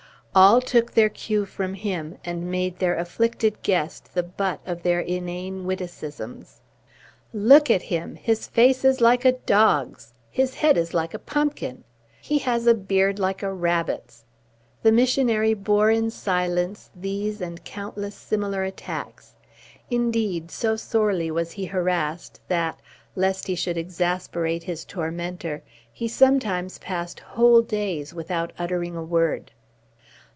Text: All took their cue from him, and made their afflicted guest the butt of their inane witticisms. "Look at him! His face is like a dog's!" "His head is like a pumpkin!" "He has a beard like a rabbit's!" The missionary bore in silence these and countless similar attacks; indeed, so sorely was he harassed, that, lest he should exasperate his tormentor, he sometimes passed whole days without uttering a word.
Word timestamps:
All 0.33 0.61
took 0.61 0.93
their 0.93 1.09
cue 1.09 1.45
from 1.45 1.73
him, 1.73 2.17
and 2.23 2.49
made 2.49 2.79
their 2.79 2.95
afflicted 2.97 3.61
guest 3.63 4.13
the 4.13 4.23
butt 4.23 4.61
of 4.65 4.81
their 4.81 5.01
inane 5.01 5.65
witticisms. 5.65 6.61
"Look 7.33 7.69
at 7.69 7.81
him! 7.81 8.15
His 8.15 8.47
face 8.47 8.85
is 8.85 9.01
like 9.01 9.25
a 9.25 9.33
dog's!" 9.33 10.13
"His 10.29 10.53
head 10.53 10.77
is 10.77 10.93
like 10.93 11.13
a 11.13 11.19
pumpkin!" 11.19 11.83
"He 12.21 12.37
has 12.37 12.65
a 12.65 12.73
beard 12.73 13.19
like 13.19 13.43
a 13.43 13.51
rabbit's!" 13.51 14.23
The 14.83 14.93
missionary 14.93 15.53
bore 15.53 15.89
in 15.91 16.09
silence 16.09 16.91
these 16.95 17.41
and 17.41 17.61
countless 17.65 18.15
similar 18.15 18.63
attacks; 18.63 19.35
indeed, 19.89 20.49
so 20.49 20.77
sorely 20.77 21.29
was 21.29 21.51
he 21.51 21.65
harassed, 21.65 22.39
that, 22.47 22.79
lest 23.17 23.47
he 23.47 23.55
should 23.55 23.75
exasperate 23.77 24.63
his 24.63 24.85
tormentor, 24.85 25.61
he 25.91 26.07
sometimes 26.07 26.77
passed 26.79 27.19
whole 27.19 27.61
days 27.61 28.13
without 28.13 28.53
uttering 28.57 28.95
a 28.95 29.03
word. 29.03 29.51